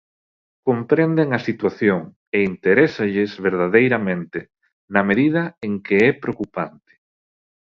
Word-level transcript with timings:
Comprenden 0.67 1.27
a 1.37 1.39
situación 1.47 1.99
e 2.35 2.37
interésalles 2.51 3.31
verdadeiramente 3.47 4.39
na 4.93 5.01
medida 5.09 5.41
en 5.67 5.73
que 5.85 5.95
é 6.09 6.11
preocupante. 6.23 6.93